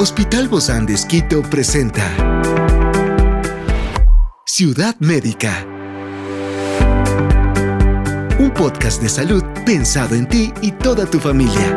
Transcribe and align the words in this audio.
Hospital 0.00 0.46
Bozán 0.46 0.86
de 0.86 0.94
Esquito 0.94 1.42
presenta 1.42 2.04
Ciudad 4.46 4.94
Médica. 5.00 5.66
Un 8.38 8.52
podcast 8.54 9.02
de 9.02 9.08
salud 9.08 9.42
pensado 9.66 10.14
en 10.14 10.28
ti 10.28 10.52
y 10.62 10.70
toda 10.70 11.04
tu 11.04 11.18
familia. 11.18 11.76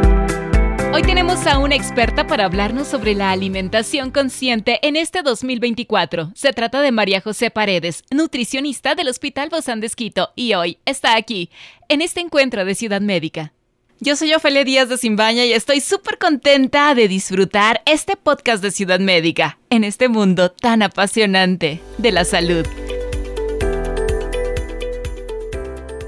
Hoy 0.94 1.01
tenemos 1.01 1.47
a 1.47 1.57
una 1.57 1.73
experta 1.73 2.28
para 2.28 2.46
hablarnos 2.46 2.87
sobre 2.87 3.15
la 3.15 3.31
alimentación 3.31 4.12
consciente 4.12 4.78
en 4.88 4.97
este 4.97 5.24
2024. 5.24 6.31
Se 6.35 6.53
trata 6.53 6.79
de 6.81 6.92
María 6.92 7.22
José 7.22 7.49
Paredes, 7.49 8.03
nutricionista 8.12 8.94
del 8.94 9.08
Hospital 9.08 9.49
Bozán 9.49 9.79
de 9.79 9.88
Esquito, 9.88 10.29
y 10.35 10.53
hoy 10.53 10.78
está 10.85 11.15
aquí, 11.15 11.49
en 11.90 12.01
este 12.01 12.19
encuentro 12.19 12.65
de 12.65 12.76
Ciudad 12.76 13.01
Médica. 13.01 13.51
Yo 14.04 14.15
soy 14.15 14.33
Ofelia 14.33 14.63
Díaz 14.63 14.90
de 14.90 14.97
Simbaña 14.97 15.46
y 15.46 15.54
estoy 15.54 15.79
súper 15.79 16.18
contenta 16.18 16.96
de 16.96 17.08
disfrutar 17.08 17.84
este 17.86 18.18
podcast 18.18 18.64
de 18.64 18.72
Ciudad 18.72 19.00
Médica 19.00 19.59
en 19.70 19.84
este 19.84 20.09
mundo 20.09 20.50
tan 20.50 20.82
apasionante 20.82 21.82
de 22.00 22.12
la 22.12 22.26
salud. 22.26 22.66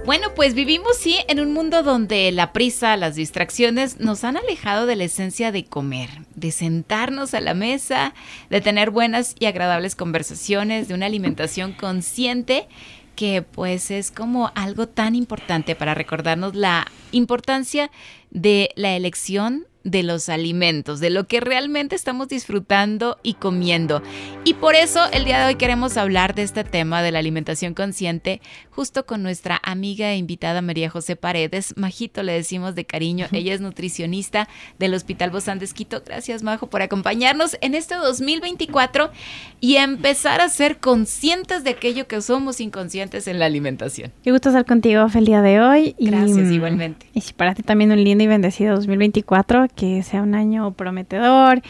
Bueno, 0.07 0.33
pues 0.35 0.55
vivimos 0.55 0.97
sí 0.97 1.19
en 1.27 1.39
un 1.39 1.53
mundo 1.53 1.83
donde 1.83 2.31
la 2.31 2.51
prisa, 2.51 2.97
las 2.97 3.13
distracciones 3.13 3.99
nos 3.99 4.23
han 4.23 4.37
alejado 4.37 4.87
de 4.87 4.95
la 4.95 5.03
esencia 5.03 5.51
de 5.51 5.65
comer, 5.65 6.09
de 6.33 6.51
sentarnos 6.51 7.35
a 7.35 7.41
la 7.41 7.53
mesa, 7.53 8.15
de 8.49 8.59
tener 8.59 8.89
buenas 8.89 9.35
y 9.37 9.45
agradables 9.45 9.95
conversaciones, 9.95 10.87
de 10.87 10.95
una 10.95 11.05
alimentación 11.05 11.73
consciente 11.73 12.67
que 13.15 13.41
pues 13.41 13.91
es 13.91 14.11
como 14.11 14.51
algo 14.55 14.87
tan 14.87 15.15
importante 15.15 15.75
para 15.75 15.93
recordarnos 15.93 16.55
la 16.55 16.87
importancia 17.11 17.91
de 18.31 18.71
la 18.75 18.95
elección 18.95 19.67
de 19.83 20.03
los 20.03 20.29
alimentos, 20.29 20.99
de 20.99 21.09
lo 21.09 21.27
que 21.27 21.39
realmente 21.39 21.95
estamos 21.95 22.27
disfrutando 22.27 23.17
y 23.23 23.35
comiendo. 23.35 24.01
Y 24.45 24.55
por 24.55 24.75
eso 24.75 25.01
el 25.11 25.25
día 25.25 25.39
de 25.39 25.45
hoy 25.47 25.55
queremos 25.55 25.97
hablar 25.97 26.35
de 26.35 26.43
este 26.43 26.63
tema 26.63 27.01
de 27.01 27.11
la 27.11 27.19
alimentación 27.19 27.73
consciente 27.73 28.41
justo 28.69 29.05
con 29.05 29.23
nuestra 29.23 29.59
amiga 29.63 30.11
e 30.11 30.17
invitada 30.17 30.61
María 30.61 30.89
José 30.89 31.15
Paredes. 31.15 31.73
Majito 31.77 32.23
le 32.23 32.33
decimos 32.33 32.75
de 32.75 32.85
cariño, 32.85 33.27
ella 33.31 33.53
es 33.53 33.61
nutricionista 33.61 34.47
del 34.79 34.93
Hospital 34.93 35.31
Bozán 35.31 35.59
de 35.59 35.65
Esquito. 35.65 36.01
Gracias 36.05 36.43
Majo 36.43 36.67
por 36.67 36.81
acompañarnos 36.81 37.57
en 37.61 37.75
este 37.75 37.95
2024 37.95 39.11
y 39.59 39.75
empezar 39.75 40.41
a 40.41 40.49
ser 40.49 40.77
conscientes 40.77 41.63
de 41.63 41.71
aquello 41.71 42.07
que 42.07 42.21
somos 42.21 42.59
inconscientes 42.59 43.27
en 43.27 43.39
la 43.39 43.45
alimentación. 43.45 44.11
Qué 44.23 44.31
gusto 44.31 44.49
estar 44.49 44.65
contigo 44.65 45.07
el 45.13 45.25
día 45.25 45.41
de 45.41 45.61
hoy. 45.61 45.95
Gracias, 45.99 46.51
igualmente. 46.51 47.07
Y 47.13 47.21
para 47.35 47.53
ti 47.53 47.63
también 47.63 47.91
un 47.91 48.03
lindo 48.03 48.23
y 48.23 48.27
bendecido 48.27 48.75
2024 48.75 49.67
que 49.75 50.03
sea 50.03 50.21
un 50.21 50.35
año 50.35 50.71
prometedor 50.71 51.61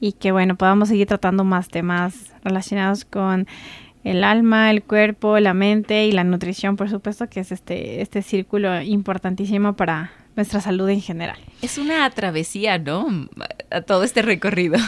y 0.00 0.12
que 0.12 0.32
bueno, 0.32 0.56
podamos 0.56 0.88
seguir 0.88 1.06
tratando 1.06 1.44
más 1.44 1.68
temas 1.68 2.34
relacionados 2.44 3.04
con 3.04 3.46
el 4.04 4.24
alma, 4.24 4.70
el 4.70 4.82
cuerpo, 4.82 5.38
la 5.38 5.54
mente 5.54 6.06
y 6.06 6.12
la 6.12 6.24
nutrición, 6.24 6.76
por 6.76 6.90
supuesto, 6.90 7.28
que 7.28 7.40
es 7.40 7.52
este, 7.52 8.00
este 8.00 8.22
círculo 8.22 8.82
importantísimo 8.82 9.74
para 9.74 10.10
nuestra 10.36 10.60
salud 10.60 10.88
en 10.88 11.00
general. 11.00 11.38
Es 11.60 11.78
una 11.78 12.08
travesía, 12.10 12.78
¿no? 12.78 13.06
A 13.70 13.82
todo 13.82 14.02
este 14.02 14.22
recorrido. 14.22 14.78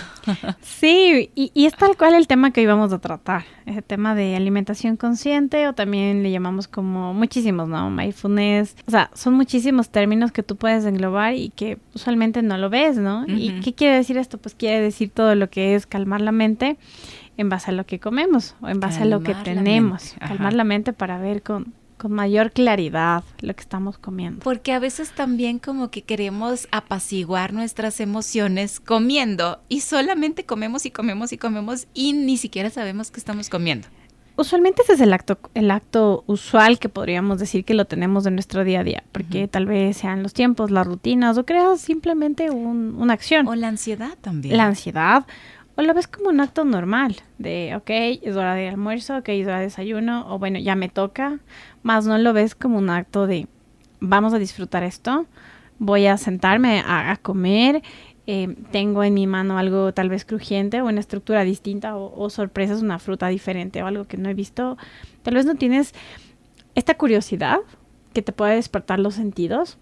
Sí, 0.62 1.30
y, 1.34 1.50
y, 1.54 1.66
es 1.66 1.74
tal 1.74 1.96
cual 1.96 2.14
el 2.14 2.26
tema 2.26 2.50
que 2.50 2.62
íbamos 2.62 2.92
a 2.92 2.98
tratar, 2.98 3.44
ese 3.66 3.82
tema 3.82 4.14
de 4.14 4.36
alimentación 4.36 4.96
consciente 4.96 5.68
o 5.68 5.74
también 5.74 6.22
le 6.22 6.30
llamamos 6.30 6.66
como 6.66 7.12
muchísimos, 7.14 7.68
¿no? 7.68 7.90
Mindfulness, 7.90 8.76
o 8.86 8.90
sea, 8.90 9.10
son 9.14 9.34
muchísimos 9.34 9.90
términos 9.90 10.32
que 10.32 10.42
tú 10.42 10.56
puedes 10.56 10.84
englobar 10.84 11.34
y 11.34 11.50
que 11.50 11.78
usualmente 11.94 12.42
no 12.42 12.56
lo 12.58 12.70
ves, 12.70 12.96
¿no? 12.96 13.24
¿Y 13.28 13.60
qué 13.60 13.74
quiere 13.74 13.96
decir 13.96 14.16
esto? 14.16 14.38
Pues 14.38 14.54
quiere 14.54 14.80
decir 14.80 15.10
todo 15.10 15.34
lo 15.34 15.50
que 15.50 15.74
es 15.74 15.86
calmar 15.86 16.20
la 16.20 16.32
mente 16.32 16.76
en 17.36 17.48
base 17.48 17.70
a 17.70 17.74
lo 17.74 17.84
que 17.84 17.98
comemos 17.98 18.54
o 18.60 18.68
en 18.68 18.80
base 18.80 19.02
a 19.02 19.04
lo 19.04 19.22
que 19.22 19.34
tenemos, 19.34 20.14
calmar 20.20 20.54
la 20.54 20.64
mente 20.64 20.92
para 20.92 21.18
ver 21.18 21.42
con 21.42 21.74
con 22.04 22.12
mayor 22.12 22.52
claridad 22.52 23.24
lo 23.40 23.56
que 23.56 23.62
estamos 23.62 23.96
comiendo. 23.96 24.40
Porque 24.44 24.72
a 24.72 24.78
veces 24.78 25.12
también 25.12 25.58
como 25.58 25.90
que 25.90 26.02
queremos 26.02 26.68
apaciguar 26.70 27.54
nuestras 27.54 27.98
emociones 27.98 28.78
comiendo 28.78 29.62
y 29.70 29.80
solamente 29.80 30.44
comemos 30.44 30.84
y 30.84 30.90
comemos 30.90 31.32
y 31.32 31.38
comemos 31.38 31.86
y 31.94 32.12
ni 32.12 32.36
siquiera 32.36 32.68
sabemos 32.68 33.10
que 33.10 33.20
estamos 33.20 33.48
comiendo. 33.48 33.88
Usualmente 34.36 34.82
ese 34.82 34.92
es 34.92 35.00
el 35.00 35.14
acto, 35.14 35.38
el 35.54 35.70
acto 35.70 36.24
usual 36.26 36.78
que 36.78 36.90
podríamos 36.90 37.38
decir 37.38 37.64
que 37.64 37.72
lo 37.72 37.86
tenemos 37.86 38.24
de 38.24 38.32
nuestro 38.32 38.64
día 38.64 38.80
a 38.80 38.84
día, 38.84 39.02
porque 39.10 39.48
tal 39.48 39.64
vez 39.64 39.96
sean 39.96 40.22
los 40.22 40.34
tiempos, 40.34 40.70
las 40.70 40.86
rutinas, 40.86 41.38
o 41.38 41.46
creas 41.46 41.80
simplemente 41.80 42.50
una 42.50 43.14
acción. 43.14 43.48
O 43.48 43.54
la 43.54 43.68
ansiedad 43.68 44.18
también. 44.20 44.58
La 44.58 44.66
ansiedad, 44.66 45.24
o 45.76 45.82
lo 45.82 45.94
ves 45.94 46.06
como 46.06 46.28
un 46.28 46.40
acto 46.40 46.64
normal, 46.64 47.16
de, 47.38 47.74
ok, 47.76 47.90
es 48.22 48.36
hora 48.36 48.54
de 48.54 48.68
almuerzo, 48.68 49.18
ok, 49.18 49.28
es 49.30 49.46
hora 49.46 49.58
de 49.58 49.64
desayuno, 49.64 50.32
o 50.32 50.38
bueno, 50.38 50.58
ya 50.58 50.76
me 50.76 50.88
toca, 50.88 51.40
más 51.82 52.06
no 52.06 52.16
lo 52.18 52.32
ves 52.32 52.54
como 52.54 52.78
un 52.78 52.90
acto 52.90 53.26
de, 53.26 53.48
vamos 54.00 54.32
a 54.34 54.38
disfrutar 54.38 54.84
esto, 54.84 55.26
voy 55.78 56.06
a 56.06 56.16
sentarme 56.16 56.82
a, 56.86 57.16
comer, 57.20 57.82
eh, 58.26 58.54
tengo 58.70 59.02
en 59.02 59.14
mi 59.14 59.26
mano 59.26 59.58
algo 59.58 59.92
tal 59.92 60.08
vez 60.08 60.24
crujiente 60.24 60.80
o 60.80 60.86
una 60.86 61.00
estructura 61.00 61.44
distinta 61.44 61.96
o, 61.96 62.14
o 62.16 62.30
sorpresas, 62.30 62.80
una 62.80 62.98
fruta 62.98 63.28
diferente 63.28 63.82
o 63.82 63.86
algo 63.86 64.04
que 64.04 64.16
no 64.16 64.28
he 64.28 64.34
visto, 64.34 64.78
tal 65.22 65.34
vez 65.34 65.44
no 65.44 65.56
tienes 65.56 65.92
esta 66.74 66.94
curiosidad 66.94 67.58
que 68.12 68.22
te 68.22 68.32
puede 68.32 68.54
despertar 68.54 69.00
los 69.00 69.14
sentidos 69.14 69.78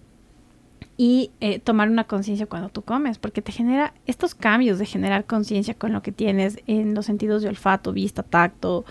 y 1.03 1.33
eh, 1.41 1.59
tomar 1.59 1.91
una 1.91 2.05
conciencia 2.05 2.47
cuando 2.47 2.69
tú 2.69 2.83
comes, 2.83 3.19
porque 3.19 3.43
te 3.43 3.51
genera 3.51 3.93
estos 4.07 4.37
cambios 4.37 4.79
de 4.79 4.87
generar 4.87 5.25
conciencia 5.25 5.75
con 5.75 5.93
lo 5.93 6.01
que 6.01 6.13
tienes 6.13 6.61
en 6.69 6.95
los 6.95 7.07
sentidos 7.07 7.43
de 7.43 7.49
olfato, 7.49 7.93
vista, 7.93 8.23
tacto, 8.23 8.85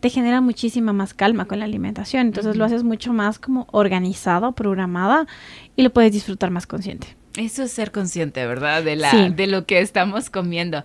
te 0.00 0.10
genera 0.10 0.40
muchísima 0.40 0.92
más 0.92 1.14
calma 1.14 1.44
con 1.44 1.60
la 1.60 1.66
alimentación, 1.66 2.26
entonces 2.26 2.56
lo 2.56 2.64
haces 2.64 2.82
mucho 2.82 3.12
más 3.12 3.38
como 3.38 3.68
organizado, 3.70 4.56
programada 4.56 5.28
y 5.76 5.82
lo 5.82 5.90
puedes 5.90 6.10
disfrutar 6.10 6.50
más 6.50 6.66
consciente. 6.66 7.16
Eso 7.36 7.62
es 7.62 7.70
ser 7.70 7.92
consciente, 7.92 8.44
¿verdad? 8.44 8.82
De, 8.82 8.96
la, 8.96 9.30
de 9.30 9.46
lo 9.46 9.66
que 9.66 9.78
estamos 9.78 10.30
comiendo. 10.30 10.82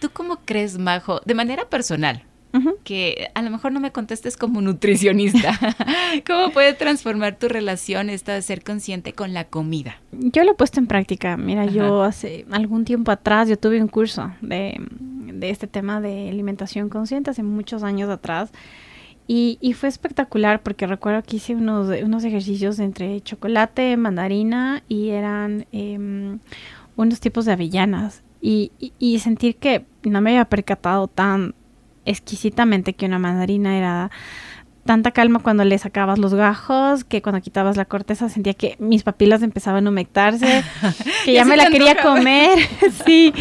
¿Tú 0.00 0.10
cómo 0.12 0.38
crees, 0.44 0.78
Majo, 0.78 1.22
de 1.24 1.34
manera 1.34 1.68
personal, 1.68 2.22
que 2.84 3.30
a 3.34 3.42
lo 3.42 3.50
mejor 3.50 3.72
no 3.72 3.80
me 3.80 3.92
contestes 3.92 4.36
como 4.36 4.60
nutricionista. 4.60 5.58
¿Cómo 6.26 6.50
puede 6.50 6.74
transformar 6.74 7.36
tu 7.36 7.48
relación 7.48 8.10
esta 8.10 8.34
de 8.34 8.42
ser 8.42 8.62
consciente 8.62 9.12
con 9.12 9.34
la 9.34 9.44
comida? 9.44 10.00
Yo 10.12 10.44
lo 10.44 10.52
he 10.52 10.54
puesto 10.54 10.80
en 10.80 10.86
práctica. 10.86 11.36
Mira, 11.36 11.66
yo 11.66 12.02
hace 12.02 12.46
algún 12.50 12.84
tiempo 12.84 13.10
atrás, 13.10 13.48
yo 13.48 13.58
tuve 13.58 13.80
un 13.80 13.88
curso 13.88 14.32
de, 14.40 14.80
de 15.32 15.50
este 15.50 15.66
tema 15.66 16.00
de 16.00 16.30
alimentación 16.30 16.88
consciente 16.88 17.30
hace 17.30 17.42
muchos 17.42 17.82
años 17.82 18.10
atrás. 18.10 18.50
Y, 19.30 19.58
y, 19.60 19.74
fue 19.74 19.90
espectacular 19.90 20.62
porque 20.62 20.86
recuerdo 20.86 21.22
que 21.22 21.36
hice 21.36 21.54
unos, 21.54 21.90
unos 22.02 22.24
ejercicios 22.24 22.78
entre 22.78 23.20
chocolate, 23.20 23.94
mandarina 23.98 24.82
y 24.88 25.10
eran 25.10 25.66
em, 25.70 26.38
unos 26.96 27.20
tipos 27.20 27.44
de 27.44 27.52
avellanas. 27.52 28.22
Y, 28.40 28.72
y, 28.78 28.94
y, 28.98 29.18
sentir 29.18 29.56
que 29.56 29.84
no 30.02 30.22
me 30.22 30.30
había 30.30 30.46
percatado 30.46 31.08
tan, 31.08 31.54
exquisitamente 32.08 32.94
que 32.94 33.06
una 33.06 33.18
mandarina 33.18 33.76
era 33.76 34.10
tanta 34.88 35.10
calma 35.10 35.40
cuando 35.40 35.64
le 35.64 35.76
sacabas 35.76 36.18
los 36.18 36.32
gajos 36.32 37.04
que 37.04 37.20
cuando 37.20 37.42
quitabas 37.42 37.76
la 37.76 37.84
corteza 37.84 38.30
sentía 38.30 38.54
que 38.54 38.76
mis 38.78 39.02
papilas 39.02 39.42
empezaban 39.42 39.86
a 39.86 39.90
humectarse, 39.90 40.64
que 41.26 41.34
ya, 41.34 41.44
me 41.44 41.58
la 41.58 41.68
quería 41.68 42.00
comer, 42.00 42.58
sí, 43.04 43.34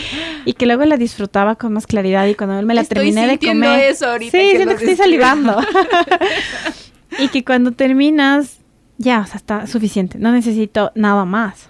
y 0.43 0.53
que 0.53 0.65
luego 0.65 0.83
la 0.83 0.97
disfrutaba 0.97 1.55
con 1.55 1.71
más 1.71 1.87
claridad 1.87 2.27
y 2.27 2.35
cuando 2.35 2.61
me 2.63 2.73
la 2.73 2.83
terminé 2.83 3.27
de 3.27 3.39
comer, 3.39 3.91
eso 3.91 4.07
ahorita 4.07 4.37
sí, 4.37 4.49
siento 4.49 4.67
que 4.67 4.73
estoy 4.73 4.95
salivando, 4.97 5.57
y 7.17 7.29
que 7.29 7.45
cuando 7.45 7.71
terminas 7.71 8.57
ya, 8.97 9.21
o 9.21 9.25
sea, 9.25 9.37
está 9.37 9.67
suficiente, 9.67 10.17
no 10.19 10.33
necesito 10.33 10.91
nada 10.95 11.23
más. 11.23 11.69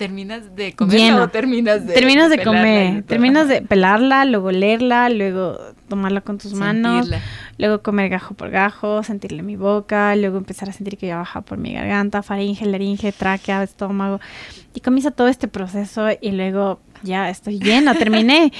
¿Terminas 0.00 0.56
de 0.56 0.72
comer 0.72 1.12
o 1.12 1.28
terminas 1.28 1.86
de 1.86 1.92
Terminas 1.92 2.30
de, 2.30 2.42
comer, 2.42 3.02
terminas 3.02 3.48
de 3.48 3.60
pelarla, 3.60 4.24
luego 4.24 4.50
leerla, 4.50 5.10
luego 5.10 5.58
tomarla 5.90 6.22
con 6.22 6.38
tus 6.38 6.54
manos, 6.54 7.10
luego 7.58 7.82
comer 7.82 8.08
gajo 8.08 8.32
por 8.32 8.48
gajo, 8.48 9.02
sentirle 9.02 9.42
mi 9.42 9.56
boca, 9.56 10.16
luego 10.16 10.38
empezar 10.38 10.70
a 10.70 10.72
sentir 10.72 10.96
que 10.96 11.08
ya 11.08 11.18
baja 11.18 11.42
por 11.42 11.58
mi 11.58 11.74
garganta, 11.74 12.22
faringe, 12.22 12.64
laringe, 12.64 13.12
tráquea, 13.12 13.62
estómago. 13.62 14.20
Y 14.72 14.80
comienza 14.80 15.10
todo 15.10 15.28
este 15.28 15.48
proceso 15.48 16.06
y 16.18 16.30
luego 16.30 16.80
ya 17.02 17.28
estoy 17.28 17.58
llena, 17.58 17.92
terminé. 17.94 18.54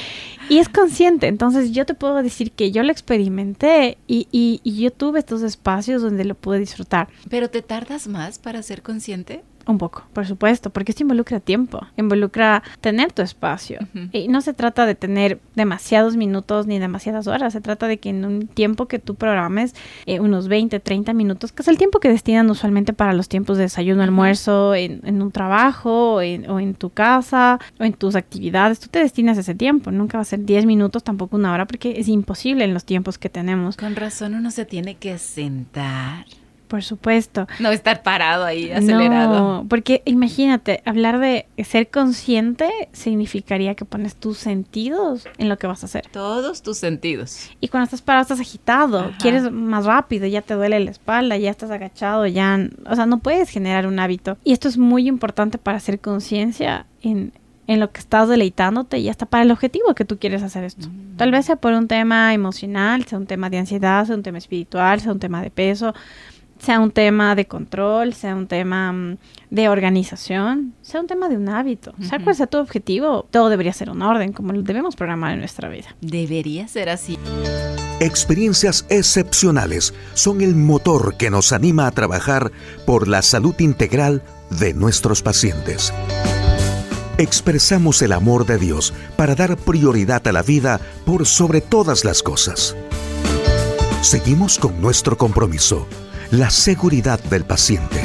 y 0.50 0.58
es 0.58 0.68
consciente. 0.68 1.26
Entonces 1.26 1.72
yo 1.72 1.86
te 1.86 1.94
puedo 1.94 2.22
decir 2.22 2.52
que 2.52 2.70
yo 2.70 2.82
lo 2.82 2.92
experimenté 2.92 3.96
y, 4.06 4.28
y, 4.30 4.60
y 4.62 4.82
yo 4.82 4.90
tuve 4.90 5.20
estos 5.20 5.40
espacios 5.40 6.02
donde 6.02 6.26
lo 6.26 6.34
pude 6.34 6.58
disfrutar. 6.58 7.08
¿Pero 7.30 7.48
te 7.48 7.62
tardas 7.62 8.08
más 8.08 8.38
para 8.38 8.62
ser 8.62 8.82
consciente? 8.82 9.42
Un 9.70 9.78
poco, 9.78 10.04
por 10.12 10.26
supuesto, 10.26 10.70
porque 10.70 10.90
esto 10.90 11.04
involucra 11.04 11.38
tiempo, 11.38 11.86
involucra 11.96 12.62
tener 12.80 13.12
tu 13.12 13.22
espacio. 13.22 13.78
Y 14.12 14.26
no 14.26 14.40
se 14.40 14.52
trata 14.52 14.84
de 14.84 14.96
tener 14.96 15.38
demasiados 15.54 16.16
minutos 16.16 16.66
ni 16.66 16.78
demasiadas 16.80 17.28
horas, 17.28 17.52
se 17.52 17.60
trata 17.60 17.86
de 17.86 17.98
que 17.98 18.10
en 18.10 18.24
un 18.24 18.48
tiempo 18.48 18.86
que 18.86 18.98
tú 18.98 19.14
programes, 19.14 19.74
eh, 20.06 20.18
unos 20.18 20.48
20, 20.48 20.80
30 20.80 21.12
minutos, 21.12 21.52
que 21.52 21.62
es 21.62 21.68
el 21.68 21.78
tiempo 21.78 22.00
que 22.00 22.08
destinan 22.08 22.50
usualmente 22.50 22.92
para 22.92 23.12
los 23.12 23.28
tiempos 23.28 23.58
de 23.58 23.64
desayuno, 23.64 24.02
almuerzo, 24.02 24.74
en, 24.74 25.00
en 25.04 25.22
un 25.22 25.30
trabajo, 25.30 26.14
o 26.14 26.20
en, 26.20 26.50
o 26.50 26.58
en 26.58 26.74
tu 26.74 26.90
casa, 26.90 27.60
o 27.78 27.84
en 27.84 27.92
tus 27.92 28.16
actividades, 28.16 28.80
tú 28.80 28.88
te 28.88 28.98
destinas 28.98 29.38
ese 29.38 29.54
tiempo, 29.54 29.92
nunca 29.92 30.18
va 30.18 30.22
a 30.22 30.24
ser 30.24 30.44
10 30.44 30.66
minutos, 30.66 31.04
tampoco 31.04 31.36
una 31.36 31.52
hora, 31.52 31.66
porque 31.66 31.94
es 32.00 32.08
imposible 32.08 32.64
en 32.64 32.74
los 32.74 32.84
tiempos 32.84 33.18
que 33.18 33.28
tenemos. 33.28 33.76
Con 33.76 33.94
razón 33.94 34.34
uno 34.34 34.50
se 34.50 34.64
tiene 34.64 34.96
que 34.96 35.16
sentar. 35.18 36.26
Por 36.70 36.84
supuesto. 36.84 37.48
No 37.58 37.72
estar 37.72 38.04
parado 38.04 38.44
ahí, 38.44 38.70
acelerado. 38.70 39.38
No, 39.40 39.66
porque 39.68 40.02
imagínate, 40.04 40.82
hablar 40.84 41.18
de 41.18 41.46
ser 41.64 41.88
consciente 41.88 42.70
significaría 42.92 43.74
que 43.74 43.84
pones 43.84 44.14
tus 44.14 44.38
sentidos 44.38 45.26
en 45.38 45.48
lo 45.48 45.58
que 45.58 45.66
vas 45.66 45.82
a 45.82 45.86
hacer. 45.86 46.06
Todos 46.12 46.62
tus 46.62 46.78
sentidos. 46.78 47.50
Y 47.60 47.66
cuando 47.66 47.86
estás 47.86 48.02
parado 48.02 48.22
estás 48.22 48.38
agitado, 48.38 49.00
Ajá. 49.00 49.18
quieres 49.20 49.50
más 49.50 49.84
rápido, 49.84 50.28
ya 50.28 50.42
te 50.42 50.54
duele 50.54 50.78
la 50.78 50.92
espalda, 50.92 51.36
ya 51.36 51.50
estás 51.50 51.72
agachado, 51.72 52.24
ya, 52.28 52.68
o 52.86 52.94
sea, 52.94 53.04
no 53.04 53.18
puedes 53.18 53.50
generar 53.50 53.88
un 53.88 53.98
hábito. 53.98 54.38
Y 54.44 54.52
esto 54.52 54.68
es 54.68 54.78
muy 54.78 55.08
importante 55.08 55.58
para 55.58 55.78
hacer 55.78 55.98
conciencia 55.98 56.86
en, 57.02 57.32
en 57.66 57.80
lo 57.80 57.90
que 57.90 57.98
estás 57.98 58.28
deleitándote 58.28 58.98
y 58.98 59.08
hasta 59.08 59.26
para 59.26 59.42
el 59.42 59.50
objetivo 59.50 59.92
que 59.96 60.04
tú 60.04 60.18
quieres 60.20 60.44
hacer 60.44 60.62
esto. 60.62 60.86
Mm. 60.86 61.16
Tal 61.16 61.32
vez 61.32 61.46
sea 61.46 61.56
por 61.56 61.72
un 61.72 61.88
tema 61.88 62.32
emocional, 62.32 63.04
sea 63.06 63.18
un 63.18 63.26
tema 63.26 63.50
de 63.50 63.58
ansiedad, 63.58 64.06
sea 64.06 64.14
un 64.14 64.22
tema 64.22 64.38
espiritual, 64.38 65.00
sea 65.00 65.10
un 65.10 65.18
tema 65.18 65.42
de 65.42 65.50
peso, 65.50 65.94
sea 66.60 66.78
un 66.80 66.90
tema 66.90 67.34
de 67.34 67.46
control, 67.46 68.14
sea 68.14 68.34
un 68.36 68.46
tema 68.46 68.92
mm, 68.92 69.16
de 69.50 69.68
organización, 69.68 70.74
sea 70.82 71.00
un 71.00 71.06
tema 71.06 71.28
de 71.28 71.36
un 71.36 71.48
hábito. 71.48 71.92
Sea 72.00 72.16
Ujú. 72.18 72.24
cual 72.24 72.36
sea 72.36 72.46
tu 72.46 72.58
objetivo, 72.58 73.26
todo 73.30 73.48
debería 73.48 73.72
ser 73.72 73.90
un 73.90 74.02
orden, 74.02 74.32
como 74.32 74.52
lo 74.52 74.62
debemos 74.62 74.94
programar 74.94 75.32
en 75.32 75.40
nuestra 75.40 75.68
vida. 75.68 75.96
Debería 76.00 76.68
ser 76.68 76.88
así. 76.90 77.18
Experiencias 78.00 78.86
excepcionales 78.88 79.94
son 80.14 80.40
el 80.40 80.54
motor 80.54 81.16
que 81.16 81.30
nos 81.30 81.52
anima 81.52 81.86
a 81.86 81.90
trabajar 81.90 82.50
por 82.86 83.08
la 83.08 83.22
salud 83.22 83.54
integral 83.58 84.22
de 84.58 84.72
nuestros 84.72 85.22
pacientes. 85.22 85.92
Expresamos 87.18 88.00
el 88.00 88.12
amor 88.12 88.46
de 88.46 88.56
Dios 88.56 88.94
para 89.16 89.34
dar 89.34 89.56
prioridad 89.58 90.26
a 90.26 90.32
la 90.32 90.42
vida 90.42 90.80
por 91.04 91.26
sobre 91.26 91.60
todas 91.60 92.04
las 92.06 92.22
cosas. 92.22 92.74
Seguimos 94.00 94.58
con 94.58 94.80
nuestro 94.80 95.18
compromiso, 95.18 95.86
la 96.30 96.48
seguridad 96.48 97.18
del 97.24 97.44
paciente. 97.44 98.00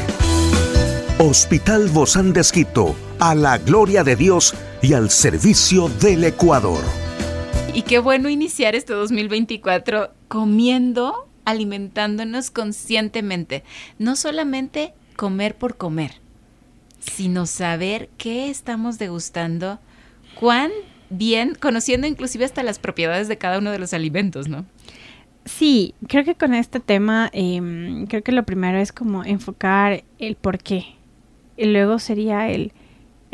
Hospital 1.20 1.90
Bozán 1.90 2.34
de 2.34 2.42
Esquito, 2.42 2.96
a 3.20 3.36
la 3.36 3.60
gloria 3.60 4.04
de 4.04 4.16
Dios 4.16 4.56
y 4.82 4.94
al 4.94 5.12
servicio 5.12 5.90
del 5.90 6.24
Ecuador. 6.24 6.84
Y 7.74 7.84
qué 7.84 8.00
bueno 8.00 8.28
iniciar 8.30 8.74
este 8.74 8.94
2024 8.94 10.12
comiendo, 10.28 11.30
alimentándonos 11.46 12.50
conscientemente. 12.50 13.64
No 14.00 14.16
solamente 14.16 14.94
comer 15.16 15.56
por 15.56 15.78
comer, 15.78 16.20
sino 17.00 17.46
saber 17.46 18.10
qué 18.18 18.50
estamos 18.50 18.98
degustando, 18.98 19.80
cuán 20.40 20.72
bien, 21.12 21.54
conociendo 21.54 22.08
inclusive 22.08 22.46
hasta 22.46 22.64
las 22.64 22.80
propiedades 22.80 23.28
de 23.28 23.38
cada 23.38 23.60
uno 23.60 23.72
de 23.72 23.78
los 23.78 23.94
alimentos, 23.94 24.48
¿no? 24.48 24.66
Sí, 25.46 25.94
creo 26.08 26.24
que 26.26 26.36
con 26.36 26.54
este 26.56 26.80
tema, 26.80 27.30
em, 27.32 28.08
creo 28.08 28.24
que 28.24 28.32
lo 28.32 28.44
primero 28.44 28.80
es 28.80 28.92
como 28.92 29.24
enfocar 29.24 30.04
el 30.18 30.36
por 30.36 30.58
qué. 30.58 30.86
Y 31.56 31.66
luego 31.66 32.00
sería 32.00 32.50
el, 32.50 32.74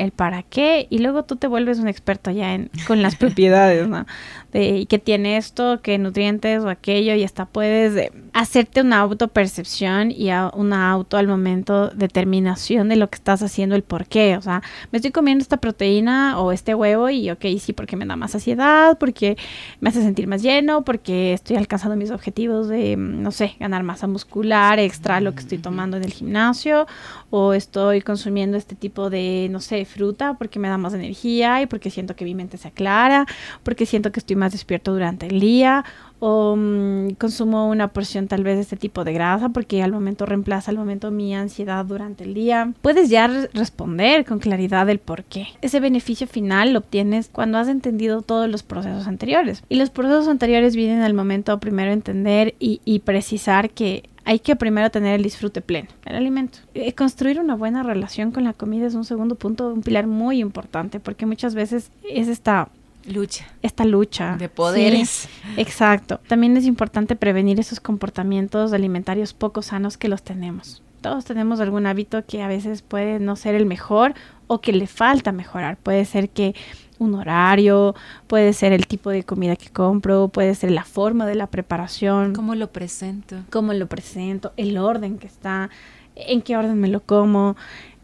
el 0.01 0.11
para 0.11 0.43
qué. 0.43 0.87
Y 0.89 0.99
luego 0.99 1.23
tú 1.23 1.35
te 1.35 1.47
vuelves 1.47 1.79
un 1.79 1.87
experto 1.87 2.31
ya 2.31 2.53
en, 2.55 2.69
con 2.87 3.01
las 3.01 3.15
propiedades, 3.17 3.87
¿no? 3.87 4.05
De 4.51 4.85
qué 4.89 4.99
tiene 4.99 5.37
esto, 5.37 5.79
qué 5.81 5.97
nutrientes 5.97 6.63
o 6.63 6.69
aquello. 6.69 7.15
Y 7.15 7.23
hasta 7.23 7.45
puedes 7.45 7.95
eh, 7.95 8.11
hacerte 8.33 8.81
una 8.81 8.99
autopercepción 8.99 10.11
y 10.11 10.29
a- 10.29 10.51
una 10.53 10.91
auto 10.91 11.17
al 11.17 11.27
momento 11.27 11.89
determinación 11.89 12.89
de 12.89 12.95
lo 12.97 13.09
que 13.09 13.15
estás 13.15 13.41
haciendo, 13.43 13.75
el 13.75 13.83
por 13.83 14.05
qué. 14.05 14.37
O 14.37 14.41
sea, 14.41 14.61
me 14.91 14.97
estoy 14.97 15.11
comiendo 15.11 15.41
esta 15.41 15.57
proteína 15.57 16.39
o 16.39 16.51
este 16.51 16.75
huevo 16.75 17.09
y 17.09 17.29
ok, 17.29 17.45
sí, 17.59 17.73
porque 17.73 17.95
me 17.95 18.05
da 18.05 18.15
más 18.15 18.31
saciedad, 18.31 18.97
porque 18.97 19.37
me 19.79 19.89
hace 19.89 20.01
sentir 20.01 20.27
más 20.27 20.41
lleno, 20.41 20.83
porque 20.83 21.33
estoy 21.33 21.55
alcanzando 21.57 21.95
mis 21.95 22.11
objetivos 22.11 22.67
de, 22.67 22.97
mm, 22.97 23.21
no 23.21 23.31
sé, 23.31 23.55
ganar 23.59 23.83
masa 23.83 24.07
muscular 24.07 24.79
extra 24.79 25.21
lo 25.21 25.33
que 25.33 25.39
estoy 25.39 25.57
tomando 25.59 25.97
en 25.97 26.03
el 26.03 26.11
gimnasio, 26.11 26.87
o 27.29 27.53
estoy 27.53 28.01
consumiendo 28.01 28.57
este 28.57 28.75
tipo 28.75 29.09
de, 29.09 29.47
no 29.51 29.59
sé, 29.61 29.85
fruta 29.91 30.33
porque 30.35 30.57
me 30.59 30.67
da 30.69 30.77
más 30.77 30.93
energía 30.93 31.61
y 31.61 31.67
porque 31.67 31.89
siento 31.91 32.15
que 32.15 32.25
mi 32.25 32.33
mente 32.33 32.57
se 32.57 32.67
aclara, 32.69 33.25
porque 33.63 33.85
siento 33.85 34.11
que 34.11 34.19
estoy 34.19 34.35
más 34.35 34.51
despierto 34.53 34.93
durante 34.93 35.27
el 35.27 35.39
día, 35.39 35.83
o 36.23 36.55
mm, 36.55 37.15
consumo 37.17 37.67
una 37.67 37.87
porción 37.87 38.27
tal 38.27 38.43
vez 38.43 38.55
de 38.55 38.61
este 38.61 38.77
tipo 38.77 39.03
de 39.03 39.11
grasa 39.11 39.49
porque 39.49 39.81
al 39.81 39.91
momento 39.91 40.27
reemplaza 40.27 40.69
al 40.69 40.77
momento 40.77 41.09
mi 41.09 41.35
ansiedad 41.35 41.83
durante 41.83 42.23
el 42.23 42.35
día. 42.35 42.71
Puedes 42.83 43.09
ya 43.09 43.25
re- 43.27 43.49
responder 43.53 44.23
con 44.23 44.37
claridad 44.37 44.87
el 44.89 44.99
por 44.99 45.23
qué. 45.23 45.47
Ese 45.61 45.79
beneficio 45.79 46.27
final 46.27 46.73
lo 46.73 46.79
obtienes 46.79 47.29
cuando 47.31 47.57
has 47.57 47.67
entendido 47.67 48.21
todos 48.21 48.47
los 48.47 48.61
procesos 48.61 49.07
anteriores. 49.07 49.63
Y 49.67 49.77
los 49.77 49.89
procesos 49.89 50.27
anteriores 50.27 50.75
vienen 50.75 51.01
al 51.01 51.15
momento 51.15 51.59
primero 51.59 51.91
entender 51.91 52.53
y 52.59 52.99
precisar 52.99 53.71
que 53.71 54.03
hay 54.25 54.39
que 54.39 54.55
primero 54.55 54.89
tener 54.91 55.15
el 55.15 55.23
disfrute 55.23 55.61
pleno 55.61 55.89
del 56.05 56.15
alimento. 56.15 56.59
Eh, 56.73 56.93
construir 56.93 57.39
una 57.39 57.55
buena 57.55 57.83
relación 57.83 58.31
con 58.31 58.43
la 58.43 58.53
comida 58.53 58.87
es 58.87 58.95
un 58.95 59.05
segundo 59.05 59.35
punto, 59.35 59.73
un 59.73 59.81
pilar 59.81 60.07
muy 60.07 60.39
importante 60.39 60.99
porque 60.99 61.25
muchas 61.25 61.55
veces 61.55 61.91
es 62.09 62.27
esta 62.27 62.69
Lucha 63.05 63.47
esta 63.63 63.83
lucha 63.83 64.37
de 64.37 64.47
poderes. 64.47 65.09
Sí, 65.09 65.29
exacto. 65.57 66.19
También 66.27 66.55
es 66.55 66.65
importante 66.65 67.15
prevenir 67.15 67.59
esos 67.59 67.79
comportamientos 67.79 68.73
alimentarios 68.73 69.33
poco 69.33 69.61
sanos 69.61 69.97
que 69.97 70.07
los 70.07 70.21
tenemos. 70.21 70.83
Todos 71.01 71.25
tenemos 71.25 71.59
algún 71.59 71.87
hábito 71.87 72.23
que 72.25 72.43
a 72.43 72.47
veces 72.47 72.83
puede 72.83 73.19
no 73.19 73.35
ser 73.35 73.55
el 73.55 73.65
mejor 73.65 74.13
o 74.45 74.61
que 74.61 74.71
le 74.71 74.85
falta 74.85 75.31
mejorar. 75.31 75.77
Puede 75.77 76.05
ser 76.05 76.29
que 76.29 76.53
un 77.01 77.15
horario, 77.15 77.95
puede 78.27 78.53
ser 78.53 78.73
el 78.73 78.85
tipo 78.85 79.09
de 79.09 79.23
comida 79.23 79.55
que 79.55 79.69
compro, 79.69 80.27
puede 80.27 80.53
ser 80.53 80.71
la 80.71 80.83
forma 80.83 81.25
de 81.25 81.35
la 81.35 81.47
preparación, 81.47 82.33
¿Cómo 82.33 82.53
lo 82.53 82.71
presento? 82.71 83.37
cómo 83.49 83.73
lo 83.73 83.87
presento, 83.87 84.53
el 84.55 84.77
orden 84.77 85.17
que 85.17 85.27
está, 85.27 85.69
en 86.15 86.41
qué 86.43 86.57
orden 86.57 86.79
me 86.79 86.87
lo 86.87 86.99
como, 86.99 87.55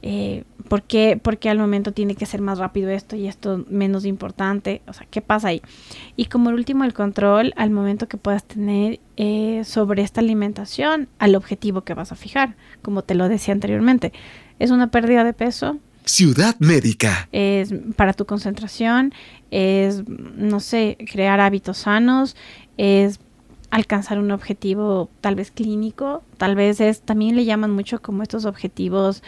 eh, 0.01 0.45
¿por, 0.67 0.81
qué, 0.81 1.19
por 1.21 1.37
qué 1.37 1.49
al 1.51 1.59
momento 1.59 1.91
tiene 1.91 2.15
que 2.15 2.25
ser 2.25 2.41
más 2.41 2.57
rápido 2.57 2.89
esto 2.89 3.15
y 3.15 3.27
esto 3.27 3.63
menos 3.69 4.03
importante, 4.03 4.81
o 4.87 4.93
sea, 4.93 5.05
¿qué 5.09 5.21
pasa 5.21 5.49
ahí? 5.49 5.61
Y 6.15 6.25
como 6.25 6.49
el 6.49 6.55
último, 6.55 6.83
el 6.83 6.93
control 6.93 7.53
al 7.55 7.69
momento 7.69 8.07
que 8.07 8.17
puedas 8.17 8.43
tener 8.43 8.99
eh, 9.15 9.61
sobre 9.63 10.01
esta 10.01 10.21
alimentación 10.21 11.07
al 11.19 11.35
objetivo 11.35 11.81
que 11.81 11.93
vas 11.93 12.11
a 12.11 12.15
fijar, 12.15 12.55
como 12.81 13.03
te 13.03 13.13
lo 13.13 13.29
decía 13.29 13.53
anteriormente. 13.53 14.11
Es 14.57 14.71
una 14.71 14.89
pérdida 14.89 15.23
de 15.23 15.33
peso, 15.33 15.77
Ciudad 16.07 16.55
Médica. 16.59 17.29
es 17.31 17.73
para 17.95 18.13
tu 18.13 18.25
concentración, 18.25 19.13
es, 19.51 20.03
no 20.07 20.59
sé, 20.59 20.97
crear 21.11 21.39
hábitos 21.39 21.77
sanos, 21.79 22.35
es 22.77 23.19
alcanzar 23.69 24.17
un 24.19 24.31
objetivo 24.31 25.09
tal 25.21 25.35
vez 25.35 25.51
clínico, 25.51 26.23
tal 26.37 26.55
vez 26.55 26.79
es, 26.79 27.01
también 27.01 27.35
le 27.35 27.43
llaman 27.45 27.71
mucho 27.71 28.01
como 28.01 28.23
estos 28.23 28.45
objetivos 28.45 29.21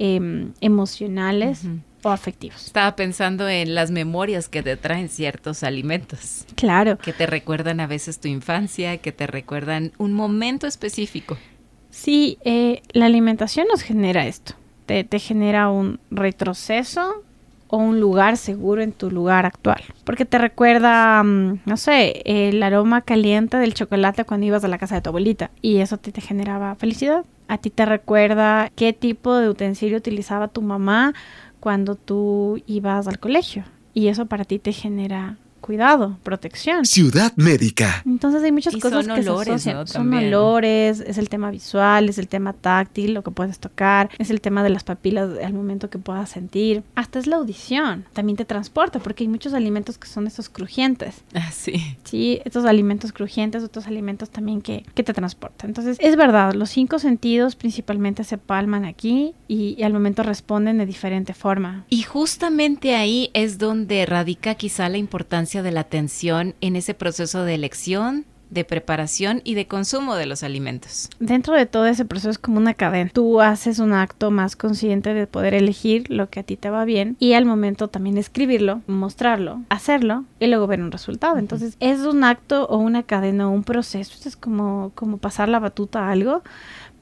em, 0.00 0.52
emocionales 0.60 1.62
o 2.02 2.10
afectivos. 2.10 2.66
Estaba 2.66 2.96
pensando 2.96 3.48
en 3.48 3.74
las 3.76 3.92
memorias 3.92 4.48
que 4.48 4.62
te 4.64 4.76
traen 4.76 5.08
ciertos 5.08 5.62
alimentos, 5.62 6.44
Claro, 6.56 6.98
que 6.98 7.12
te 7.12 7.26
recuerdan 7.26 7.78
a 7.78 7.86
veces 7.86 8.18
tu 8.18 8.26
infancia, 8.28 8.98
que 8.98 9.12
te 9.12 9.26
recuerdan 9.28 9.92
un 9.98 10.12
momento 10.12 10.66
específico. 10.66 11.38
sí, 11.90 12.36
eh, 12.44 12.82
la 12.92 13.06
alimentación 13.06 13.66
nos 13.70 13.82
genera 13.82 14.26
esto, 14.26 14.54
te, 14.86 15.04
te 15.04 15.18
genera 15.18 15.70
un 15.70 15.98
retroceso 16.10 17.22
o 17.68 17.78
un 17.78 17.98
lugar 17.98 18.36
seguro 18.36 18.82
en 18.82 18.92
tu 18.92 19.10
lugar 19.10 19.46
actual. 19.46 19.82
Porque 20.04 20.24
te 20.24 20.38
recuerda, 20.38 21.22
mm, 21.22 21.60
no 21.64 21.76
sé, 21.76 22.22
el 22.24 22.62
aroma 22.62 23.00
caliente 23.00 23.56
del 23.56 23.74
chocolate 23.74 24.24
cuando 24.24 24.46
ibas 24.46 24.64
a 24.64 24.68
la 24.68 24.78
casa 24.78 24.94
de 24.94 25.00
tu 25.00 25.10
abuelita 25.10 25.50
y 25.60 25.78
eso 25.78 25.98
ti 25.98 26.12
te 26.12 26.20
generaba 26.20 26.74
felicidad. 26.76 27.24
A 27.48 27.58
ti 27.58 27.70
te 27.70 27.84
recuerda 27.84 28.70
qué 28.74 28.92
tipo 28.92 29.36
de 29.36 29.48
utensilio 29.48 29.98
utilizaba 29.98 30.48
tu 30.48 30.62
mamá 30.62 31.14
cuando 31.60 31.94
tú 31.94 32.62
ibas 32.66 33.08
al 33.08 33.18
colegio 33.18 33.64
y 33.92 34.08
eso 34.08 34.26
para 34.26 34.44
ti 34.44 34.58
te 34.58 34.72
genera 34.72 35.36
cuidado, 35.64 36.18
protección. 36.22 36.84
Ciudad 36.84 37.32
médica. 37.36 38.02
Entonces 38.04 38.42
hay 38.42 38.52
muchas 38.52 38.74
Y 38.74 38.80
cosas 38.80 39.06
son 39.06 39.14
que 39.14 39.20
olores, 39.22 39.62
se 39.62 39.72
¿no? 39.72 39.80
asocian. 39.80 39.86
Son 39.86 40.10
También. 40.10 40.26
olores, 40.34 41.00
es 41.00 41.16
el 41.16 41.30
tema 41.30 41.50
visual, 41.50 42.10
es 42.10 42.18
el 42.18 42.28
tema 42.28 42.52
táctil, 42.52 43.14
lo 43.14 43.22
que 43.22 43.30
puedes 43.30 43.58
tocar, 43.58 44.10
es 44.18 44.28
el 44.28 44.42
tema 44.42 44.62
de 44.62 44.68
las 44.68 44.84
papilas 44.84 45.30
al 45.42 45.54
momento 45.54 45.88
que 45.88 45.98
puedas 45.98 46.28
sentir. 46.28 46.82
Hasta 46.96 47.18
es 47.18 47.26
la 47.26 47.36
audición. 47.36 48.04
También 48.12 48.36
te 48.36 48.44
transporta 48.44 48.98
porque 48.98 49.24
hay 49.24 49.28
muchos 49.28 49.54
alimentos 49.54 49.96
que 49.96 50.06
son 50.06 50.26
estos 50.26 50.50
crujientes. 50.50 51.22
Ah, 51.34 51.50
sí. 51.50 51.96
Sí, 52.04 52.40
estos 52.44 52.66
alimentos 52.66 53.12
crujientes, 53.12 53.62
otros 53.62 53.86
alimentos 53.86 54.28
también 54.28 54.60
que, 54.60 54.84
que 54.94 55.02
te 55.02 55.14
transportan. 55.14 55.70
Entonces, 55.70 55.96
es 56.00 56.16
verdad, 56.16 56.52
los 56.52 56.68
cinco 56.68 56.98
sentidos 56.98 57.56
principalmente 57.56 58.22
se 58.24 58.36
palman 58.36 58.84
aquí 58.84 59.32
y, 59.48 59.74
y 59.78 59.82
al 59.84 59.92
momento 59.94 60.22
responden 60.22 60.76
de 60.76 60.84
diferente 60.86 61.32
forma. 61.32 61.86
Y 61.88 62.02
justamente 62.02 62.94
ahí 62.96 63.30
es 63.32 63.56
donde 63.58 64.04
radica 64.04 64.54
quizá 64.56 64.88
la 64.88 64.98
importancia 64.98 65.53
de 65.62 65.72
la 65.72 65.80
atención 65.80 66.54
en 66.60 66.76
ese 66.76 66.94
proceso 66.94 67.44
de 67.44 67.54
elección, 67.54 68.24
de 68.50 68.64
preparación 68.64 69.40
y 69.44 69.54
de 69.54 69.66
consumo 69.66 70.14
de 70.14 70.26
los 70.26 70.42
alimentos. 70.42 71.10
Dentro 71.18 71.54
de 71.54 71.66
todo 71.66 71.86
ese 71.86 72.04
proceso 72.04 72.30
es 72.30 72.38
como 72.38 72.58
una 72.58 72.74
cadena. 72.74 73.10
Tú 73.12 73.40
haces 73.40 73.78
un 73.78 73.92
acto 73.92 74.30
más 74.30 74.56
consciente 74.56 75.12
de 75.12 75.26
poder 75.26 75.54
elegir 75.54 76.08
lo 76.10 76.30
que 76.30 76.40
a 76.40 76.42
ti 76.44 76.56
te 76.56 76.70
va 76.70 76.84
bien 76.84 77.16
y 77.18 77.32
al 77.32 77.46
momento 77.46 77.88
también 77.88 78.16
escribirlo, 78.16 78.82
mostrarlo, 78.86 79.62
hacerlo 79.68 80.24
y 80.40 80.46
luego 80.46 80.66
ver 80.66 80.80
un 80.80 80.92
resultado. 80.92 81.38
Entonces 81.38 81.76
es 81.80 82.00
un 82.00 82.24
acto 82.24 82.66
o 82.66 82.78
una 82.78 83.02
cadena 83.02 83.48
o 83.48 83.50
un 83.50 83.64
proceso. 83.64 84.16
Es 84.26 84.36
como, 84.36 84.92
como 84.94 85.18
pasar 85.18 85.48
la 85.48 85.58
batuta 85.58 86.06
a 86.06 86.12
algo 86.12 86.42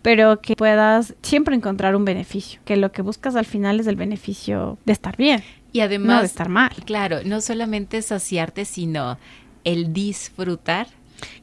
pero 0.02 0.40
que 0.40 0.56
puedas 0.56 1.14
siempre 1.22 1.54
encontrar 1.54 1.94
un 1.94 2.04
beneficio, 2.04 2.60
que 2.64 2.76
lo 2.76 2.90
que 2.90 3.02
buscas 3.02 3.36
al 3.36 3.46
final 3.46 3.78
es 3.78 3.86
el 3.86 3.94
beneficio 3.94 4.76
de 4.84 4.92
estar 4.92 5.16
bien, 5.16 5.44
Y 5.72 5.78
no 5.78 5.84
además, 5.84 6.20
de 6.20 6.26
estar 6.26 6.48
mal. 6.48 6.70
claro, 6.84 7.20
no 7.24 7.40
solamente 7.40 8.00
saciarte, 8.02 8.64
sino 8.64 9.18
el 9.64 9.92
disfrutar 9.92 10.86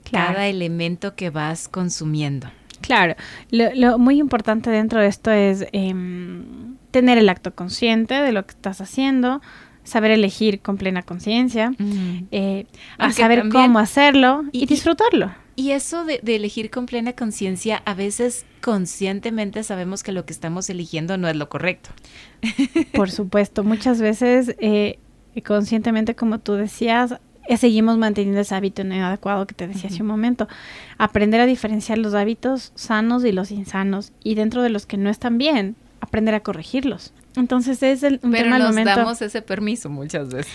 Claro. 0.04 0.34
cada 0.34 0.48
elemento 0.48 1.16
que 1.16 1.30
vas 1.30 1.68
consumiendo. 1.70 2.50
Claro, 2.82 3.16
lo, 3.52 3.74
lo 3.76 3.98
muy 4.00 4.20
importante 4.20 4.70
dentro 4.70 5.02
de 5.02 5.08
esto 5.08 5.32
es 5.32 5.66
em, 5.74 6.76
tener 6.92 7.18
el 7.18 7.30
acto 7.30 7.54
consciente 7.56 8.16
de 8.16 8.32
lo 8.32 8.46
que 8.46 8.52
estás 8.52 8.82
haciendo, 8.82 9.42
saber 9.84 10.12
elegir 10.12 10.60
con 10.62 10.78
plena 10.78 11.02
conciencia, 11.04 11.72
eh, 12.32 12.66
a 12.98 13.12
saber 13.12 13.40
también- 13.40 13.64
cómo 13.68 13.80
hacerlo 13.80 14.44
y- 14.52 14.66
disfrutarlo. 14.66 15.32
Y 15.60 15.72
eso 15.72 16.06
de, 16.06 16.22
de 16.24 16.38
elegir 16.38 16.70
con 16.70 16.86
plena 16.86 17.12
conciencia, 17.12 17.82
a 17.86 17.94
veces 17.94 18.46
conscientemente 18.62 19.62
sabemos 19.64 20.04
que 20.04 20.14
lo 20.14 20.26
que 20.26 20.32
estamos 20.32 20.70
eligiendo 20.70 21.18
no 21.18 21.28
es 21.28 21.36
lo 21.36 21.50
correcto. 21.50 21.90
Por 22.94 23.12
supuesto, 23.12 23.66
muchas 23.66 24.00
veces 24.00 24.56
eh, 24.60 25.00
conscientemente, 25.46 26.16
como 26.16 26.40
tú 26.40 26.54
decías, 26.54 27.16
eh, 27.50 27.58
seguimos 27.58 27.98
manteniendo 27.98 28.40
ese 28.40 28.56
hábito 28.56 28.84
inadecuado 28.84 29.46
que 29.48 29.54
te 29.54 29.68
decía 29.68 29.90
hace 29.90 30.02
un 30.02 30.08
momento. 30.08 30.48
Aprender 30.98 31.42
a 31.42 31.46
diferenciar 31.46 31.98
los 31.98 32.14
hábitos 32.14 32.72
sanos 32.76 33.26
y 33.26 33.34
los 33.34 33.52
insanos 33.52 34.14
y 34.24 34.36
dentro 34.36 34.62
de 34.62 34.70
los 34.70 34.86
que 34.86 34.96
no 34.96 35.10
están 35.10 35.38
bien, 35.38 35.76
aprender 36.00 36.36
a 36.36 36.40
corregirlos. 36.40 37.12
Entonces 37.36 37.84
es 37.84 38.04
el, 38.04 38.22
un 38.24 38.32
Pero 38.32 38.44
tema 38.46 38.56
al 38.56 38.62
nos 38.62 38.72
momento. 38.72 38.96
damos 38.96 39.22
ese 39.22 39.42
permiso 39.42 39.90
muchas 39.90 40.30
veces. 40.30 40.54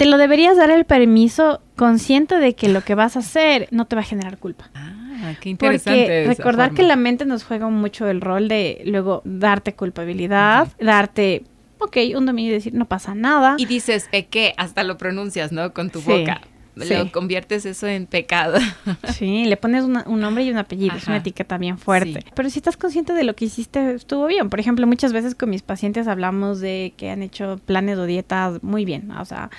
Te 0.00 0.06
lo 0.06 0.16
deberías 0.16 0.56
dar 0.56 0.70
el 0.70 0.86
permiso 0.86 1.60
consciente 1.76 2.36
de 2.36 2.54
que 2.54 2.70
lo 2.70 2.82
que 2.82 2.94
vas 2.94 3.16
a 3.16 3.18
hacer 3.18 3.68
no 3.70 3.84
te 3.84 3.96
va 3.96 4.00
a 4.00 4.04
generar 4.06 4.38
culpa. 4.38 4.70
Ah, 4.74 5.34
qué 5.38 5.50
interesante. 5.50 6.24
Porque 6.24 6.24
recordar 6.38 6.68
forma. 6.68 6.76
que 6.78 6.82
la 6.84 6.96
mente 6.96 7.26
nos 7.26 7.44
juega 7.44 7.68
mucho 7.68 8.08
el 8.08 8.22
rol 8.22 8.48
de 8.48 8.80
luego 8.86 9.20
darte 9.26 9.74
culpabilidad, 9.74 10.68
darte, 10.80 11.44
ok, 11.80 11.98
un 12.16 12.24
dominio 12.24 12.50
y 12.50 12.54
decir 12.54 12.72
no 12.72 12.86
pasa 12.86 13.14
nada. 13.14 13.56
Y 13.58 13.66
dices 13.66 14.08
pequé, 14.10 14.54
hasta 14.56 14.84
lo 14.84 14.96
pronuncias, 14.96 15.52
¿no? 15.52 15.74
Con 15.74 15.90
tu 15.90 16.00
Sí, 16.00 16.10
boca. 16.10 16.40
Sí. 16.76 16.94
Lo 16.94 17.10
conviertes 17.12 17.64
eso 17.66 17.86
en 17.86 18.06
pecado. 18.06 18.58
Sí, 19.12 19.44
le 19.44 19.56
pones 19.56 19.84
una- 19.84 20.04
un 20.06 20.20
nombre 20.20 20.44
y 20.44 20.50
un 20.50 20.58
apellido, 20.58 20.96
es 20.96 21.06
una 21.06 21.18
etiqueta 21.18 21.58
bien 21.58 21.78
fuerte. 21.78 22.20
Sí. 22.22 22.32
Pero 22.34 22.50
si 22.50 22.58
estás 22.58 22.76
consciente 22.76 23.12
de 23.12 23.24
lo 23.24 23.34
que 23.34 23.44
hiciste, 23.46 23.92
estuvo 23.94 24.26
bien. 24.26 24.48
Por 24.50 24.60
ejemplo, 24.60 24.86
muchas 24.86 25.12
veces 25.12 25.34
con 25.34 25.50
mis 25.50 25.62
pacientes 25.62 26.08
hablamos 26.08 26.60
de 26.60 26.94
que 26.96 27.10
han 27.10 27.22
hecho 27.22 27.60
planes 27.66 27.98
o 27.98 28.06
dietas 28.06 28.62
muy 28.62 28.84
bien. 28.84 29.10
O 29.12 29.24
sea, 29.24 29.50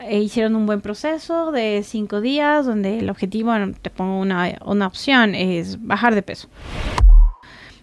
eh, 0.00 0.18
hicieron 0.20 0.56
un 0.56 0.66
buen 0.66 0.80
proceso 0.80 1.52
de 1.52 1.82
cinco 1.84 2.20
días 2.20 2.66
donde 2.66 2.98
el 2.98 3.10
objetivo, 3.10 3.52
te 3.82 3.90
pongo 3.90 4.18
una, 4.20 4.58
una 4.64 4.86
opción, 4.86 5.34
es 5.34 5.84
bajar 5.86 6.14
de 6.14 6.22
peso. 6.22 6.48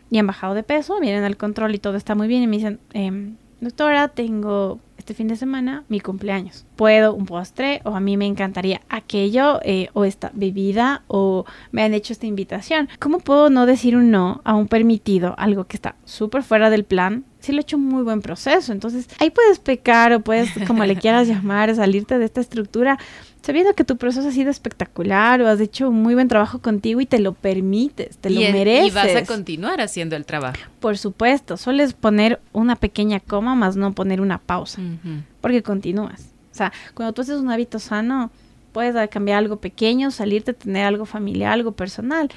Y 0.10 0.18
han 0.20 0.28
bajado 0.28 0.54
de 0.54 0.64
peso, 0.64 1.00
vienen 1.02 1.24
al 1.24 1.36
control 1.38 1.76
y 1.76 1.80
todo 1.80 1.98
está 1.98 2.16
muy 2.16 2.28
bien 2.28 2.42
y 2.44 2.48
me 2.48 2.58
dicen, 2.58 2.80
em, 2.94 3.36
doctora, 3.62 4.10
tengo 4.10 4.80
este 4.98 5.14
fin 5.14 5.28
de 5.28 5.36
semana 5.36 5.86
mi 5.88 6.00
cumpleaños. 6.00 6.66
Puedo 6.76 7.14
un 7.14 7.26
postre 7.26 7.82
o 7.86 7.96
a 7.96 8.00
mí 8.00 8.18
me 8.18 8.26
encantaría 8.26 8.82
aquello 8.90 9.60
eh, 9.64 9.90
o 9.94 10.04
esta 10.04 10.32
bebida 10.34 11.04
o 11.08 11.46
me 11.72 11.84
han 11.84 11.94
hecho 11.94 12.14
esta 12.14 12.26
invitación. 12.26 12.90
¿Cómo 13.00 13.20
puedo 13.20 13.50
no 13.50 13.66
decir 13.66 13.96
un 13.96 14.12
no 14.12 14.42
a 14.44 14.54
un 14.54 14.68
permitido, 14.68 15.34
algo 15.38 15.66
que 15.66 15.78
está 15.78 15.96
súper 16.04 16.44
fuera 16.44 16.70
del 16.70 16.84
plan? 16.84 17.24
Si 17.48 17.54
lo 17.54 17.60
he 17.60 17.62
hecho 17.62 17.78
un 17.78 17.86
muy 17.86 18.04
buen 18.04 18.22
proceso. 18.22 18.72
Entonces 18.74 19.08
ahí 19.20 19.30
puedes 19.32 19.58
pecar 19.60 20.12
o 20.14 20.20
puedes, 20.20 20.50
como 20.68 20.84
le 20.86 20.96
quieras 20.98 21.28
llamar, 21.30 21.74
salirte 21.76 22.20
de 22.20 22.26
esta 22.26 22.42
estructura 22.42 23.00
sabiendo 23.42 23.74
que 23.74 23.86
tu 23.86 23.96
proceso 23.96 24.28
ha 24.28 24.32
sido 24.34 24.52
espectacular 24.52 25.42
o 25.42 25.48
has 25.48 25.62
hecho 25.62 25.88
un 25.90 26.02
muy 26.04 26.14
buen 26.16 26.28
trabajo 26.28 26.60
contigo 26.60 27.00
y 27.00 27.06
te 27.06 27.20
lo 27.20 27.32
permites, 27.34 28.18
te 28.18 28.30
lo 28.30 28.42
es- 28.42 28.52
mereces. 28.52 28.88
y 28.92 28.92
vas 28.94 29.16
a 29.16 29.24
continuar 29.26 29.80
haciendo 29.80 30.18
el 30.18 30.26
trabajo. 30.26 30.58
Por 30.82 30.98
supuesto, 30.98 31.56
sueles 31.56 31.94
poner 31.94 32.42
una 32.52 32.76
pequeña 32.76 33.22
coma 33.22 33.56
más 33.56 33.78
no 33.78 33.94
poner 33.94 34.20
una 34.20 34.38
pausa, 34.38 34.82
porque 35.40 35.64
continúas. 35.64 36.26
O 36.52 36.56
sea, 36.58 36.74
cuando 36.94 37.14
tú 37.14 37.22
haces 37.22 37.40
un 37.40 37.50
hábito 37.50 37.80
sano, 37.80 38.32
puedes 38.74 39.10
cambiar 39.10 39.38
algo 39.38 39.58
pequeño, 39.62 40.12
salirte, 40.12 40.54
tener 40.54 40.84
algo 40.86 41.06
familiar, 41.06 41.54
algo 41.54 41.72
personal, 41.72 42.30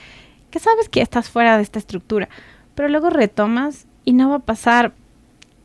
que 0.53 0.61
sabes 0.61 0.89
que 0.89 1.01
estás 1.03 1.29
fuera 1.29 1.57
de 1.57 1.65
esta 1.65 1.81
estructura, 1.81 2.29
pero 2.77 2.89
luego 2.89 3.11
retomas 3.11 3.87
y 4.05 4.13
no 4.13 4.31
va 4.31 4.37
a 4.37 4.41
pasar 4.41 4.93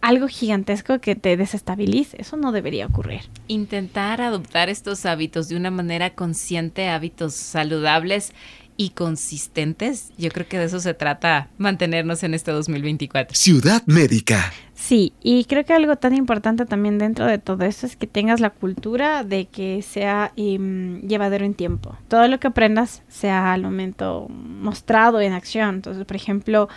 algo 0.05 0.27
gigantesco 0.27 0.99
que 0.99 1.15
te 1.15 1.35
desestabilice. 1.35 2.15
Eso 2.21 2.37
no 2.37 2.51
debería 2.51 2.85
ocurrir. 2.85 3.21
Intentar 3.47 4.21
adoptar 4.21 4.69
estos 4.69 5.03
hábitos 5.07 5.49
de 5.49 5.55
una 5.55 5.71
manera 5.71 6.13
consciente, 6.13 6.89
hábitos 6.89 7.33
saludables 7.33 8.31
y 8.77 8.89
consistentes. 8.89 10.11
Yo 10.17 10.29
creo 10.29 10.47
que 10.47 10.59
de 10.59 10.65
eso 10.65 10.79
se 10.79 10.93
trata 10.93 11.49
mantenernos 11.57 12.21
en 12.21 12.35
este 12.35 12.51
2024. 12.51 13.35
Ciudad 13.35 13.81
médica. 13.87 14.53
Sí, 14.75 15.13
y 15.23 15.45
creo 15.45 15.63
que 15.63 15.73
algo 15.73 15.95
tan 15.95 16.13
importante 16.13 16.65
también 16.65 16.97
dentro 16.97 17.25
de 17.25 17.37
todo 17.39 17.63
esto 17.63 17.85
es 17.85 17.95
que 17.95 18.07
tengas 18.07 18.41
la 18.41 18.49
cultura 18.49 19.23
de 19.23 19.45
que 19.45 19.81
sea 19.81 20.33
em, 20.35 21.01
llevadero 21.01 21.45
en 21.45 21.53
tiempo. 21.53 21.97
Todo 22.09 22.27
lo 22.27 22.39
que 22.39 22.47
aprendas 22.47 23.01
sea 23.07 23.53
al 23.53 23.63
momento 23.63 24.27
mostrado 24.29 25.21
en 25.21 25.31
acción. 25.31 25.75
Entonces, 25.75 26.05
por 26.05 26.17
ejemplo, 26.17 26.67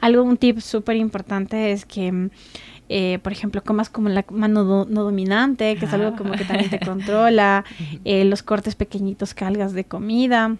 algo, 0.00 0.24
un 0.24 0.36
tip 0.36 0.58
súper 0.58 0.96
importante 0.96 1.70
es 1.70 1.86
que, 1.86 2.08
em, 2.08 2.30
eh, 2.88 3.18
por 3.22 3.32
ejemplo, 3.32 3.62
comas 3.64 3.88
como 3.88 4.08
la 4.08 4.24
mano 4.30 4.64
do- 4.64 4.86
no 4.88 5.04
dominante, 5.04 5.76
que 5.76 5.86
es 5.86 5.92
algo 5.92 6.16
como 6.16 6.32
que 6.32 6.44
también 6.44 6.70
te 6.70 6.80
controla, 6.80 7.64
eh, 8.04 8.24
los 8.24 8.42
cortes 8.42 8.74
pequeñitos 8.74 9.34
que 9.34 9.44
hagas 9.44 9.72
de 9.72 9.84
comida 9.84 10.56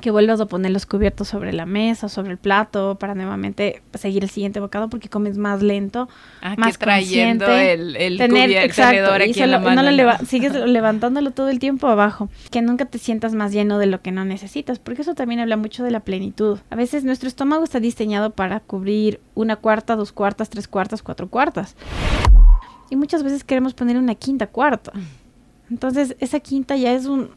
que 0.00 0.10
vuelvas 0.10 0.40
a 0.40 0.46
poner 0.46 0.70
los 0.72 0.86
cubiertos 0.86 1.28
sobre 1.28 1.52
la 1.52 1.66
mesa, 1.66 2.08
sobre 2.08 2.30
el 2.32 2.38
plato, 2.38 2.96
para 2.98 3.14
nuevamente 3.14 3.82
seguir 3.94 4.22
el 4.24 4.30
siguiente 4.30 4.58
bocado 4.58 4.88
porque 4.88 5.08
comes 5.10 5.36
más 5.36 5.62
lento, 5.62 6.08
Ah, 6.40 6.54
más 6.56 6.78
que 6.78 6.84
trayendo 6.84 7.44
consciente, 7.44 7.72
el, 7.74 7.96
el 7.96 8.16
tener 8.18 8.48
cubier- 8.50 8.64
exacto, 8.64 8.90
tenedor 8.96 9.20
y 9.20 9.30
aquí 9.30 9.42
en 9.42 9.50
la 9.50 9.58
mano. 9.58 9.82
no 9.82 9.90
lo 9.90 9.94
leva- 9.94 10.18
sigues 10.26 10.54
levantándolo 10.54 11.30
todo 11.32 11.50
el 11.50 11.58
tiempo 11.58 11.88
abajo, 11.88 12.30
que 12.50 12.62
nunca 12.62 12.86
te 12.86 12.98
sientas 12.98 13.34
más 13.34 13.52
lleno 13.52 13.78
de 13.78 13.86
lo 13.86 14.00
que 14.00 14.12
no 14.12 14.24
necesitas, 14.24 14.78
porque 14.78 15.02
eso 15.02 15.14
también 15.14 15.40
habla 15.40 15.56
mucho 15.58 15.84
de 15.84 15.90
la 15.90 16.00
plenitud. 16.00 16.58
A 16.70 16.76
veces 16.76 17.04
nuestro 17.04 17.28
estómago 17.28 17.62
está 17.64 17.78
diseñado 17.78 18.30
para 18.30 18.60
cubrir 18.60 19.20
una 19.34 19.56
cuarta, 19.56 19.94
dos 19.94 20.10
cuartas, 20.12 20.48
tres 20.48 20.68
cuartas, 20.68 21.02
cuatro 21.02 21.28
cuartas. 21.28 21.76
Y 22.88 22.96
muchas 22.96 23.22
veces 23.22 23.44
queremos 23.44 23.74
poner 23.74 23.96
una 23.98 24.14
quinta 24.14 24.46
cuarta. 24.46 24.92
Entonces, 25.70 26.16
esa 26.18 26.40
quinta 26.40 26.76
ya 26.76 26.92
es 26.92 27.06
un 27.06 27.30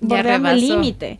bordeando 0.00 0.50
el 0.50 0.60
límite. 0.60 1.18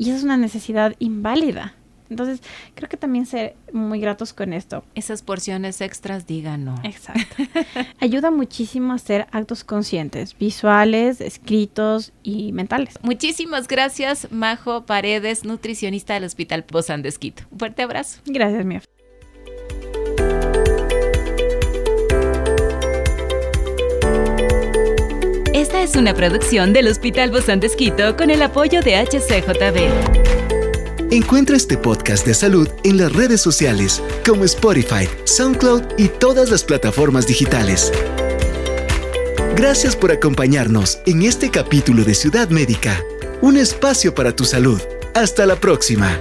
Y 0.00 0.08
es 0.08 0.22
una 0.22 0.38
necesidad 0.38 0.96
inválida. 0.98 1.74
Entonces, 2.08 2.40
creo 2.74 2.88
que 2.88 2.96
también 2.96 3.26
ser 3.26 3.54
muy 3.70 4.00
gratos 4.00 4.32
con 4.32 4.54
esto. 4.54 4.82
Esas 4.94 5.20
porciones 5.20 5.82
extras, 5.82 6.26
digan 6.26 6.64
no. 6.64 6.74
Exacto. 6.84 7.36
Ayuda 8.00 8.30
muchísimo 8.30 8.92
a 8.92 8.96
hacer 8.96 9.26
actos 9.30 9.62
conscientes, 9.62 10.34
visuales, 10.38 11.20
escritos 11.20 12.12
y 12.22 12.52
mentales. 12.52 12.94
Muchísimas 13.02 13.68
gracias, 13.68 14.32
Majo 14.32 14.86
Paredes, 14.86 15.44
nutricionista 15.44 16.14
del 16.14 16.24
Hospital 16.24 16.64
Bozán 16.72 17.02
de 17.02 17.10
Esquito. 17.10 17.42
Un 17.50 17.58
fuerte 17.58 17.82
abrazo. 17.82 18.22
Gracias, 18.24 18.64
Mia. 18.64 18.82
Es 25.80 25.96
una 25.96 26.12
producción 26.12 26.74
del 26.74 26.88
Hospital 26.88 27.30
Bozán 27.30 27.58
de 27.58 27.68
Esquito 27.68 28.14
con 28.14 28.28
el 28.28 28.42
apoyo 28.42 28.82
de 28.82 28.96
HCJB. 28.96 31.10
Encuentra 31.10 31.56
este 31.56 31.78
podcast 31.78 32.26
de 32.26 32.34
salud 32.34 32.68
en 32.84 32.98
las 32.98 33.10
redes 33.14 33.40
sociales 33.40 34.02
como 34.26 34.44
Spotify, 34.44 35.08
SoundCloud 35.24 35.84
y 35.96 36.08
todas 36.08 36.50
las 36.50 36.64
plataformas 36.64 37.26
digitales. 37.26 37.90
Gracias 39.56 39.96
por 39.96 40.12
acompañarnos 40.12 40.98
en 41.06 41.22
este 41.22 41.50
capítulo 41.50 42.04
de 42.04 42.14
Ciudad 42.14 42.50
Médica, 42.50 43.02
un 43.40 43.56
espacio 43.56 44.14
para 44.14 44.36
tu 44.36 44.44
salud. 44.44 44.82
Hasta 45.14 45.46
la 45.46 45.56
próxima. 45.56 46.20